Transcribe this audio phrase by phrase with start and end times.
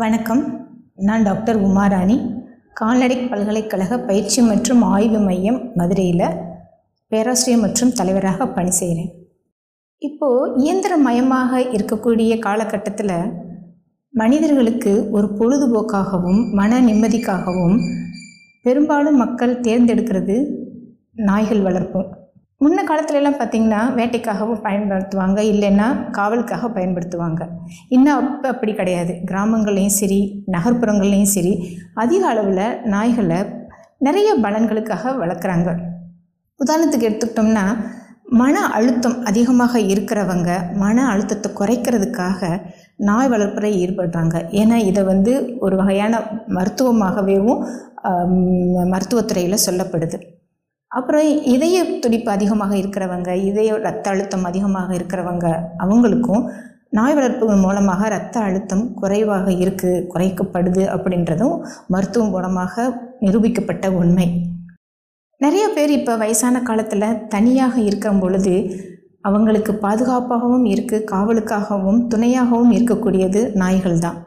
[0.00, 0.42] வணக்கம்.
[0.96, 2.16] நான் டாக்டர் உமாராணி.
[2.72, 6.22] கால்நடை பல்கலைக்கழக பயிற்சி மற்றும் ஆய்வு மையம் மதுரையில்
[7.12, 9.10] பேராசிரியர் மற்றும் தலைவராக பணி செய்கிறேன்
[10.02, 13.14] இப்போது இயந்திரமயமாக இருக்கக்கூடிய காலகட்டத்தில்
[14.14, 17.76] மனிதர்களுக்கு ஒரு பொழுதுபோக்காகவும் மன நிம்மதிக்காகவும்
[18.64, 20.38] பெரும்பாலும் மக்கள் தேர்ந்தெடுக்கிறது
[21.22, 22.10] நாய்கள் வளர்ப்போம்
[22.62, 25.86] முன்ன காலத்துலலாம் பார்த்திங்கன்னா வேட்டைக்காகவும் பயன்படுத்துவாங்க இல்லைன்னா
[26.16, 27.42] காவலுக்காக பயன்படுத்துவாங்க.
[27.96, 29.12] இன்னும் அப்போ அப்படி கிடையாது.
[29.30, 30.20] கிராமங்கள்லேயும் சரி
[30.54, 31.52] நகர்ப்புறங்கள்லேயும் சரி
[32.02, 33.40] அதிக அளவில் நாய்களை
[34.06, 35.70] நிறைய பலன்களுக்காக வளர்க்குறாங்க.
[36.60, 37.64] உதாரணத்துக்கு எடுத்துக்கிட்டோம்னா
[38.40, 40.50] மன அழுத்தம் அதிகமாக இருக்கிறவங்க
[40.82, 42.50] மன அழுத்தத்தை குறைக்கிறதுக்காக
[43.08, 45.32] நாய் வளர்ப்புறை ஈடுபடுறாங்க ஏன்னா இதை வந்து
[45.64, 46.20] ஒரு வகையான
[46.58, 47.60] மருத்துவமாகவேவும்
[48.92, 50.18] மருத்துவத்துறையில் சொல்லப்படுது.
[50.96, 55.46] அப்புறம் இதய துடிப்பு அதிகமாக இருக்கிறவங்க இதய ரத்த அழுத்தம் அதிகமாக இருக்கிறவங்க
[55.84, 56.42] அவங்களுக்கும்
[56.96, 61.54] நாய் வளர்ப்புகள் மூலமாக ரத்த அழுத்தம் குறைவாக இருக்குது குறைக்கப்படுது அப்படின்றதும்
[61.92, 62.84] மருத்துவம் மூலமாக
[63.24, 64.26] நிரூபிக்கப்பட்ட உண்மை.
[65.40, 68.54] நிறைய பேர் இப்போ வயசான காலத்தில் தனியாக இருக்கும் பொழுது
[69.28, 74.18] அவங்களுக்கு பாதுகாப்பாகவும் இருக்குது காவலுக்காகவும் துணையாகவும் இருக்கக்கூடியது நாய்கள் தான்.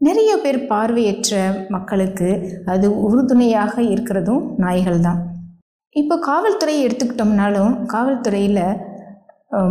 [0.00, 1.34] நிறைய பேர் பார்வையற்ற
[1.76, 2.30] மக்களுக்கு
[2.74, 5.20] அது உறுதுணையாக இருக்கிறதும் நாய்கள் தான்.
[5.98, 8.64] இப்போ காவல்துறையை எடுத்துக்கிட்டோம்னாலும் காவல்துறையில்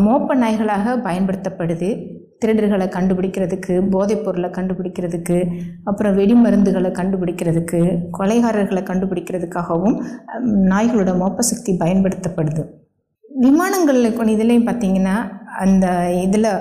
[0.05, 1.89] மோப்ப நாய்களாக பயன்படுத்தப்படுது.
[2.41, 5.37] திருடர்களை கண்டுபிடிக்கிறதுக்கு போதைப் பொருளை கண்டுபிடிக்கிறதுக்கு
[5.89, 7.79] அப்புறம் வெடிமருந்துகளை கண்டுபிடிக்கிறதுக்கு
[8.17, 9.97] கொலைகாரர்களை கண்டுபிடிக்கிறதுக்காகவும்
[10.73, 12.63] நாய்களோட மோப்ப சக்தி பயன்படுத்தப்படுது.
[13.45, 15.15] விமானங்களில் இதுலேயும் பார்த்திங்கன்னா
[15.65, 15.87] அந்த
[16.25, 16.51] இதில்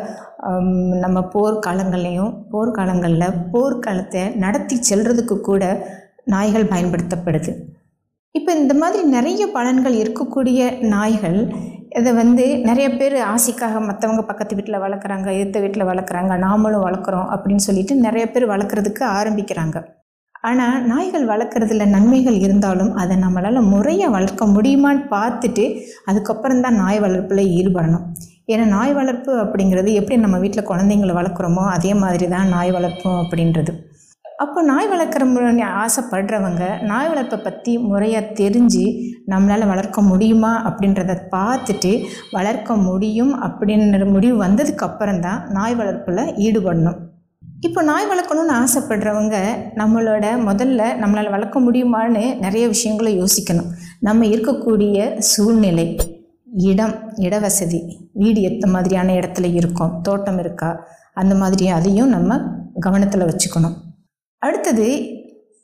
[1.05, 5.63] நம்ம போர்க்காலங்கள்லேயும் போர்க்காலங்களில் போர்க்காலத்தை நடத்தி செல்றதுக்கு கூட
[6.35, 7.53] நாய்கள் பயன்படுத்தப்படுது.
[8.37, 10.61] இப்போ இந்த மாதிரி நிறைய பலன்கள் இருக்கக்கூடிய
[10.95, 11.39] நாய்கள்
[11.99, 17.67] இதை வந்து நிறைய பேர் ஆசைக்காக மற்றவங்க பக்கத்து வீட்டில் வளர்க்குறாங்க எதிர்த்த வீட்டில் வளர்க்குறாங்க நாமளும் வளர்க்குறோம் அப்படின்னு
[17.67, 19.77] சொல்லிட்டு நிறைய பேர் வளர்க்குறதுக்கு ஆரம்பிக்கிறாங்க.
[20.49, 25.65] ஆனால் நாய்கள் வளர்க்குறதுல நன்மைகள் இருந்தாலும் அதை நம்மளால் முறையாக வளர்க்க முடியுமான்னு பார்த்துட்டு
[26.11, 28.05] அதுக்கப்புறம் தான் நாய் வளர்ப்பில் ஈடுபடணும்.
[28.53, 33.75] ஏன்னா நாய் வளர்ப்பு அப்படிங்கிறது எப்படி நம்ம வீட்டில் குழந்தைங்களை வளர்க்குறோமோ அதே மாதிரி தான் நாய் வளர்ப்போம் அப்படின்றது.
[34.43, 35.25] அப்போ நாய் வளர்க்குற
[35.83, 38.85] ஆசைப்படுறவங்க நாய் வளர்ப்பை பற்றி முறையாக தெரிஞ்சு
[39.33, 41.93] நம்மளால் வளர்க்க முடியுமா அப்படின்றத பார்த்துட்டு
[42.33, 46.99] வளர்க்க முடியும் அப்படின்ற முடிவு வந்ததுக்கப்புறம் தான் நாய் வளர்ப்பில் ஈடுபடணும்.
[47.61, 49.37] இப்போ நாய் வளர்க்கணும்னு ஆசைப்படுறவங்க
[49.81, 53.71] நம்மளோட முதல்ல நம்மளால் வளர்க்க முடியுமான்னு நிறைய விஷயங்களை யோசிக்கணும்.
[54.01, 55.87] நம்ம இருக்கக்கூடிய சூழ்நிலை
[56.71, 56.95] இடம்
[57.27, 57.81] இட வசதி
[58.13, 60.71] வீடு எத்த மாதிரியான இடத்துல இருக்கோம் தோட்டம் இருக்கா
[61.15, 62.41] அந்த மாதிரி அதையும் நம்ம
[62.81, 63.77] கவனத்தில் வச்சுக்கணும்.
[64.47, 64.89] அடுத்தது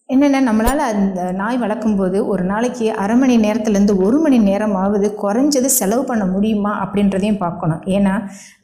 [0.08, 6.02] என்னென்ன நம்மளால் அந்த நாய் வளர்க்கும்போது ஒரு நாளைக்கு அரை மணி நேரத்துலேருந்து ஒரு மணி நேரமாவது குறைஞ்சது செலவு
[6.10, 7.82] பண்ண முடியுமா அப்படின்றதையும் பார்க்கணும்.
[7.96, 8.14] ஏன்னா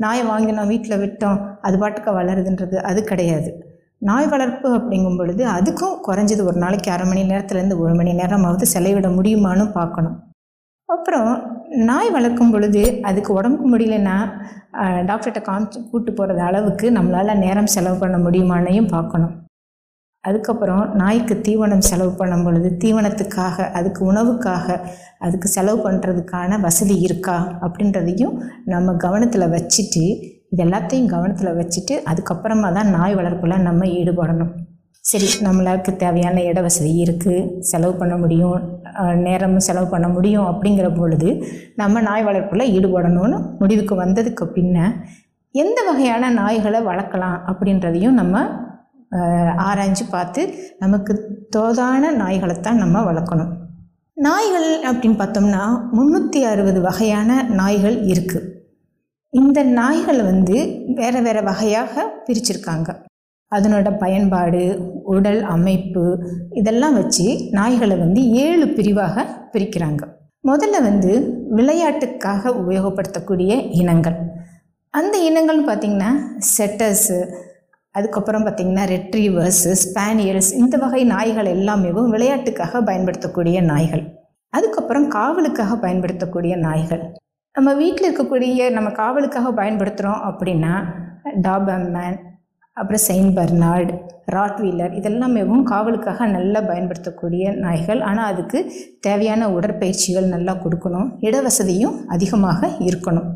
[0.05, 3.51] நாயை வாங்கினோம் வீட்டில் விட்டோம் அது பாட்டுக்கு வளருதுன்றது அது கிடையாது.
[4.09, 9.09] நாய் வளர்ப்பு அப்படிங்கும் பொழுது அதுக்கும் குறைஞ்சது ஒரு நாளைக்கு அரை மணி நேரத்துலேருந்து ஒரு மணி நேரமாவது செலவிட
[9.19, 10.17] முடியுமான்னு பார்க்கணும்.
[10.89, 11.31] அப்புறம்
[11.89, 14.17] நாய் வளர்க்கும் பொழுது அதுக்கு உடம்புக்கு முடியலன்னா
[15.09, 19.35] டாக்டர்கிட்ட காமிச்சு கூப்பிட்டு போகிறது அளவுக்கு நம்மளால் நேரம் செலவு பண்ண முடியுமானையும் பார்க்கணும்.
[20.25, 24.67] அதுக்கப்புறம் நாய்க்கு தீவனம் செலவு பண்ணும் பொழுது தீவனத்துக்காக அதுக்கு உணவுக்காக
[25.19, 28.35] அதுக்கு செலவு பண்ணுறதுக்கான வசதி இருக்கா அப்படின்றதையும்
[28.65, 30.05] நம்ம கவனத்தில் வச்சுட்டு
[30.53, 34.53] இது எல்லாத்தையும் கவனத்தில் வச்சுட்டு அதுக்கப்புறமா தான் நாய் வளர்ப்பில் நம்ம ஈடுபடணும்.
[35.05, 38.57] சரி நம்மளுக்கு தேவையான இட வசதி இருக்குது செலவு பண்ண முடியும்
[39.15, 41.29] நேரமும் செலவு பண்ண முடியும் அப்படிங்கிற பொழுது
[41.77, 44.95] நம்ம நாய் வளர்ப்பில் ஈடுபடணும்னு முடிவுக்கு வந்ததுக்கு பின்ன
[45.55, 48.67] எந்த வகையான நாய்களை வளர்க்கலாம் அப்படின்றதையும் நம்ம
[49.69, 50.43] ஆராய்ஞ்சு பார்த்து
[50.79, 51.13] நமக்கு
[51.57, 53.53] தோதான நாய்களைத்தான் நம்ம வளர்க்கணும்.
[54.15, 55.65] நாய்கள் அப்படின்னு பார்த்தோம்னா
[55.97, 58.47] முந்நூற்றி அறுபது வகையான நாய்கள் இருக்குது
[59.31, 60.57] இந்த நாய்கள் வந்து
[60.95, 62.91] வேறு வேறு வகையாக பிரிச்சிருக்காங்க.
[63.57, 64.63] அதனோட பயன்பாடு
[65.05, 66.05] உடல் அமைப்பு
[66.51, 70.03] இதெல்லாம் வச்சு நாய்களை வந்து ஏழு பிரிவாக பிரிக்கிறாங்க.
[70.49, 71.13] முதல்ல வந்து
[71.51, 74.19] விளையாட்டுக்காக உபயோகப்படுத்தக்கூடிய இனங்கள்.
[74.91, 76.11] அந்த இனங்கள்னு பார்த்திங்கன்னா
[76.57, 77.19] செட்டர்ஸு
[77.99, 84.05] அதுக்கப்புறம் பார்த்திங்கன்னா ரெட்ரீவர்ஸ் ஸ்பானியல்ஸ் இந்த வகை நாய்கள் எல்லாமே விளையாட்டுக்காக பயன்படுத்தக்கூடிய நாய்கள்.
[84.53, 87.03] அதுக்கப்புறம் காவலுக்காக பயன்படுத்தக்கூடிய நாய்கள்.
[87.55, 90.75] நம்ம வீட்டில் இருக்கக்கூடிய நம்ம காவலுக்காக பயன்படுத்துகிறோம் அப்படின்னா
[91.47, 92.19] டாபம்மேன்
[92.77, 93.93] அப்புறம் செயின்ட் பர்னார்டு
[94.35, 98.01] ராட்வீலர் இதெல்லாமேவும் காவலுக்காக நல்லா பயன்படுத்தக்கூடிய நாய்கள்.
[98.09, 98.59] ஆனால் அதுக்கு
[99.07, 101.09] தேவையான உடற்பயிற்சிகள் நல்லா கொடுக்கணும்.
[101.29, 103.29] இடவசதியும் அதிகமாக இருக்கணும்.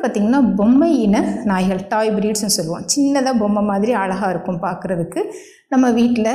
[0.00, 1.16] அதுக்கப்புறம் பார்த்திங்கன்னா பொம்மை இன
[1.50, 2.84] நாய்கள் டாய் பிரீட்ஸ்னு சொல்லுவோம்.
[2.94, 5.20] சின்னதாக பொம்மை மாதிரி அழகாக இருக்கும் பார்க்குறதுக்கு.
[5.72, 6.30] நம்ம வீட்டில்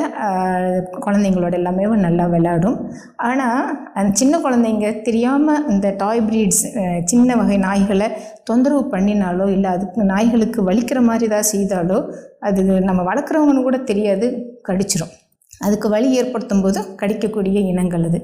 [1.06, 2.78] குழந்தைங்களோட எல்லாமே நல்லா விளையாடும்.
[3.28, 3.66] ஆனால்
[3.98, 6.64] அந்த சின்ன குழந்தைங்க தெரியாமல் இந்த டாய் பிரீட்ஸ்
[7.12, 8.08] சின்ன வகை நாய்களை
[8.50, 12.00] தொந்தரவு பண்ணினாலோ இல்லை அதுக்கு நாய்களுக்கு வலிக்கிற மாதிரி ஏதாவது செய்தாலோ
[12.48, 14.28] அது நம்ம வளர்க்குறவங்கன்னு கூட தெரியாது
[14.70, 15.14] கடிச்சிரும்.
[15.66, 18.20] அதுக்கு வலி ஏற்படுத்தும் போது கடிக்கக்கூடிய இனங்கள் அது.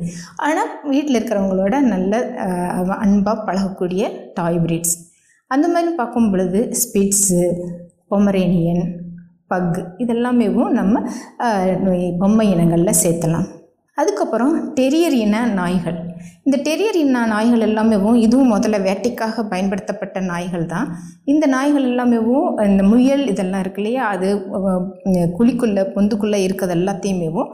[0.47, 2.19] ஆனால் வீட்டில் இருக்கிறவங்களோட நல்ல
[3.03, 4.03] அன்பாக பழகக்கூடிய
[4.39, 4.97] டாய் பிரீட்ஸ்
[5.53, 7.41] அந்த மாதிரி பார்க்கும் பொழுது ஸ்பிட்ஸு
[8.11, 8.83] பொமரேனியன்
[9.51, 11.01] பக் இதெல்லாமேவும் நம்ம
[12.21, 13.47] பொம்மை இனங்களில் சேர்த்தலாம்.
[14.01, 15.97] அதுக்கப்புறம் டெரியர் இன நாய்கள்.
[16.45, 20.87] இந்த டெரியர் இன நாய்கள் எல்லாமேவும் இதுவும் முதல்ல வேட்டைக்காக பயன்படுத்தப்பட்ட நாய்கள் தான்.
[21.31, 24.05] இந்த நாய்கள் எல்லாமேவும் இந்த முயல் இதெல்லாம் இருக்கு இல்லையா?
[24.15, 24.29] அது
[25.37, 27.51] குழிக்குள்ளே பொந்துக்குள்ளே இருக்கிறது எல்லாத்தையுமேவும்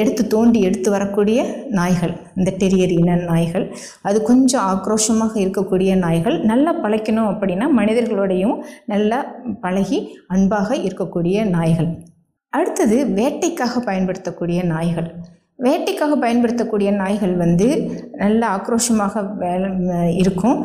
[0.00, 1.38] எடுத்து தோண்டி எடுத்து வரக்கூடிய
[1.78, 3.66] நாய்கள் இந்த டெரியர் இன நாய்கள்.
[4.02, 6.36] அது கொஞ்சம் ஆக்ரோஷமாக இருக்கக்கூடிய நாய்கள்.
[6.50, 8.56] நல்லா பழக்கணும் அப்படின்னா மனிதர்களோடையும்
[8.92, 9.18] நல்லா
[9.60, 9.98] பழகி
[10.28, 11.90] அன்பாக இருக்கக்கூடிய நாய்கள்.
[12.50, 15.10] அடுத்தது வேட்டைக்காக பயன்படுத்தக்கூடிய நாய்கள்.
[15.66, 17.68] வேட்டைக்காக பயன்படுத்தக்கூடிய நாய்கள் வந்து
[18.22, 19.70] நல்ல ஆக்ரோஷமாக வேலை
[20.16, 20.58] இருக்கும்.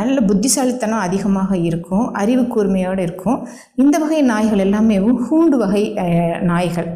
[0.00, 2.06] நல்ல புத்திசாலித்தனம் அதிகமாக இருக்கும்.
[2.22, 3.38] அறிவு கூர்மையோடு இருக்கும்.
[3.74, 5.84] இந்த வகை நாய்கள் எல்லாமே ஹூண்டு வகை
[6.40, 6.90] நாய்கள்.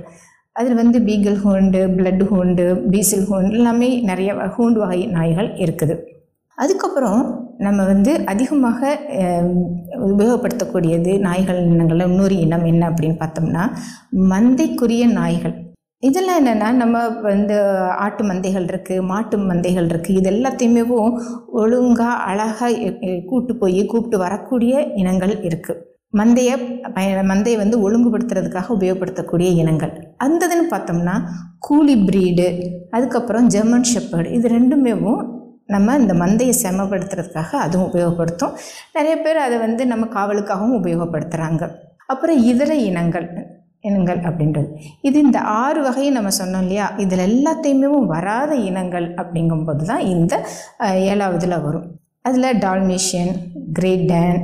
[0.56, 5.94] அதில் வந்து பீகல் ஹோண்டு பிளட் ஹோண்டு பீசில் ஹோண்டு எல்லாமே நிறைய ஹூண்டு வகை நாய்கள் இருக்குது.
[6.58, 7.20] அதுக்கப்புறம்
[7.66, 8.90] நம்ம வந்து அதிகமாக
[10.08, 13.64] உபயோகப்படுத்தக்கூடியது நாய்கள் இனங்களில் இன்னொரு இனம் என்ன அப்படின்னு பார்த்தோம்னா
[14.32, 15.54] மந்தைக்குரிய நாய்கள்.
[16.08, 16.96] இதெல்லாம் என்னென்னா நம்ம
[17.30, 17.56] வந்து
[18.04, 20.82] ஆட்டு மந்தைகள் இருக்குது மாட்டு மந்தைகள் இருக்குது இது எல்லாத்தையுமே
[21.62, 22.92] ஒழுங்காக அழகாக
[23.30, 25.82] கூப்பிட்டு போய் கூப்பிட்டு வரக்கூடிய இனங்கள் இருக்குது
[26.18, 26.54] மந்தையை
[26.94, 29.92] பய மந்தையை வந்து ஒழுங்குபடுத்துறதுக்காக உபயோகப்படுத்தக்கூடிய இனங்கள்.
[30.24, 31.14] அந்ததுன்னு பார்த்தோம்னா
[31.58, 32.46] கூலி ப்ரீடு
[32.90, 35.20] அதுக்கப்புறம் ஜெர்மன் ஷெப்பர்டு இது ரெண்டுமேவும்
[35.74, 38.54] நம்ம இந்த மந்தையை செமப்படுத்துறதுக்காக அதுவும் உபயோகப்படுத்தும்.
[38.92, 41.64] நிறைய பேர் அதை வந்து நம்ம காவலுக்காகவும் உபயோகப்படுத்துகிறாங்க
[42.06, 43.28] அப்புறம் இதர இனங்கள்
[43.88, 44.68] இனங்கள் அப்படின்றது.
[45.00, 46.86] இது இந்த ஆறு வகையை நம்ம சொன்னோம் இல்லையா?
[46.96, 50.34] இதில் எல்லாத்தையுமே வராத இனங்கள் அப்படிங்கும்போது தான் இந்த
[51.12, 51.86] ஏழாவதில் வரும்.
[52.28, 53.32] அதில் டால்மேஷியன்
[53.72, 54.40] கிரேட் டேன்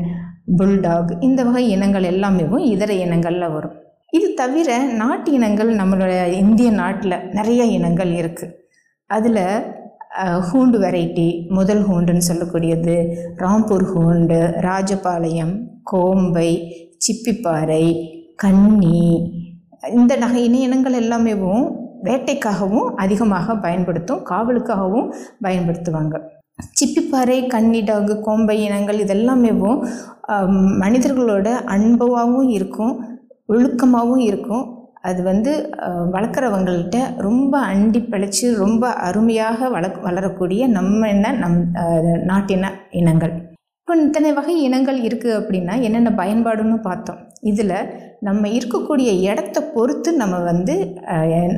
[0.46, 3.74] புல்டாக் இந்த வகை இனங்கள் எல்லாமேவும் இதர இனங்களில் வரும்.
[4.10, 8.54] இது தவிர நாட்டு இனங்கள் நம்மளுடைய இந்திய நாட்டில் நிறைய இனங்கள் இருக்குது
[9.06, 9.42] அதில்
[10.48, 12.94] ஹூண்டு வெரைட்டி முதல் ஹூண்டுன்னு சொல்லக்கூடியது
[13.36, 16.50] ராம்பூர் ஹூண்டு ராஜபாளையம் கோம்பை
[17.06, 17.84] சிப்பிப்பாறை
[18.36, 19.02] கன்னி
[19.94, 21.66] இந்த நகை இனங்கள் எல்லாமேவும்
[22.04, 25.12] வேட்டைக்காகவும் அதிகமாக பயன்படுத்தும் காவலுக்காகவும்
[25.44, 26.16] பயன்படுத்துவாங்க.
[26.78, 29.80] சிப்பிப்பாறை கன்னிடாகு கோம்பை இனங்கள் இதெல்லாமேவும்
[30.82, 32.94] மனிதர்களோட அன்பாகவும் இருக்கும்
[33.54, 34.64] ஒழுக்கமாகவும் இருக்கும்.
[35.08, 35.52] அது வந்து
[36.14, 41.60] வளர்க்குறவங்கள்ட்ட ரொம்ப அண்டி பிழைச்சி ரொம்ப அருமையாக வள வளரக்கூடிய நம்ம என்ன நம்
[42.30, 43.34] நாட்டின இனங்கள்.
[43.80, 47.20] இப்போ இத்தனை வகை இனங்கள் இருக்குது அப்படின்னா என்னென்ன பயன்பாடுன்னு பார்த்தோம்.
[47.50, 47.78] இதில்
[48.28, 50.76] நம்ம இருக்கக்கூடிய இடத்த பொறுத்து நம்ம வந்து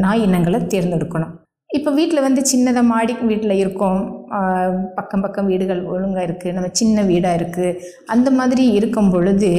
[0.05, 1.35] நாய் இனங்களை தேர்ந்தெடுக்கணும்.
[1.76, 3.99] இப்போ வீட்டில் வந்து சின்னதாக மாடி வீட்டில் இருக்கோம்.
[4.99, 7.75] பக்கம் பக்கம் வீடுகள் ஒழுங்காக இருக்குது நம்ம சின்ன வீடாக இருக்குது
[8.12, 9.50] அந்த மாதிரி இருக்கும் பொழுது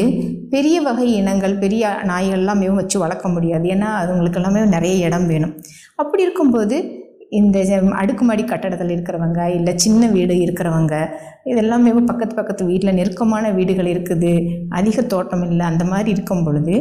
[0.53, 3.65] பெரிய வகை இனங்கள் பெரிய நாய்கள்லாம் மிகவும் வச்சு வளர்க்க முடியாது.
[3.73, 5.53] ஏன்னா அதுங்களுக்கு எல்லாமே நிறைய இடம் வேணும்.
[6.03, 6.77] அப்படி இருக்கும்போது
[7.39, 7.59] இந்த
[8.01, 10.95] அடுக்குமாடி கட்டடத்தில் இருக்கிறவங்க இல்லை சின்ன வீடு இருக்கிறவங்க
[11.51, 14.31] இதெல்லாமே பக்கத்து பக்கத்து வீட்டில் நெருக்கமான வீடுகள் இருக்குது.
[14.79, 15.65] அதிக தோட்டம் இல்லை.
[15.71, 16.77] அந்த மாதிரி இருக்கும் பொழுது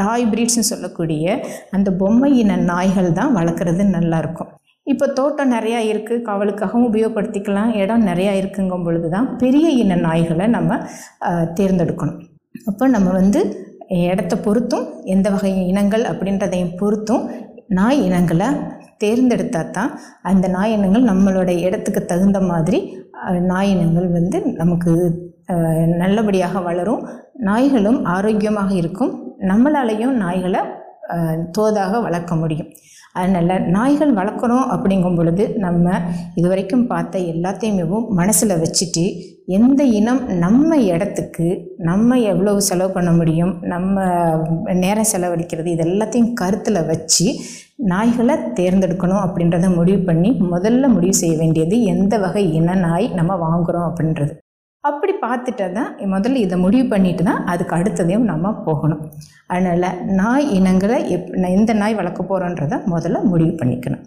[0.00, 1.38] டாய் பிரீட்ஸ்னு சொல்லக்கூடிய
[1.78, 4.52] அந்த பொம்மை இன நாய்கள் தான் வளர்க்குறது நல்லாயிருக்கும்
[4.86, 7.70] இப்போ தோட்டம் நிறையா இருக்குது காவலுக்காகவும் உபயோகப்படுத்திக்கலாம்.
[7.82, 10.78] இடம் நிறையா இருக்குங்கும் பொழுது தான் பெரிய இன நாய்களை நம்ம
[11.58, 12.18] தேர்ந்தெடுக்கணும்.
[12.70, 13.40] அப்போ நம்ம வந்து
[14.10, 17.24] இடத்த பொறுத்தும் எந்த வகை இனங்கள் அப்படின்றதையும் பொறுத்தும்
[17.78, 18.48] நாய் இனங்களை
[19.02, 19.92] தேர்ந்தெடுத்தால் தான்
[20.30, 22.78] அந்த நாய் இனங்கள் நம்மளோட இடத்துக்கு தகுந்த மாதிரி
[23.52, 24.92] நாய் இனங்கள் வந்து நமக்கு
[26.02, 27.02] நல்லபடியாக வளரும்.
[27.48, 29.12] நாய்களும் ஆரோக்கியமாக இருக்கும்.
[29.50, 30.60] நம்மளாலையும் நாய்களை
[31.58, 32.70] தோதாக வளர்க்க முடியும்.
[33.14, 35.94] அதனால் நாய்கள் வளர்க்கணும் அப்படிங்கும் பொழுது நம்ம
[36.34, 39.04] இது வரைக்கும் பார்த்த எல்லாத்தையுமேவும் மனசில் வச்சுட்டு
[39.56, 41.46] எந்த இனம் நம்ம இடத்துக்கு
[41.88, 44.04] நம்ம எவ்வளோ செலவு பண்ண முடியும் நம்ம
[44.84, 47.26] நேரம் செலவழிக்கிறது இது எல்லாத்தையும் கருத்தில் வச்சு
[47.92, 53.88] நாய்களை தேர்ந்தெடுக்கணும் அப்படின்றத முடிவு பண்ணி முதல்ல முடிவு செய்ய வேண்டியது எந்த வகை இன நாய் நம்ம வாங்குகிறோம்
[53.90, 54.32] அப்படின்றது.
[54.88, 59.02] அப்படி பார்த்துட்டு தான் முதல்ல இதை முடிவு பண்ணிட்டு தான் அதுக்கு அடுத்ததையும் நம்ம போகணும்.
[59.52, 59.86] அதனால்
[60.20, 64.02] நாய் இனங்களை எப் எந்த நாய் வளர்க்க போகிறோன்றதை முதல்ல முடிவு பண்ணிக்கணும்.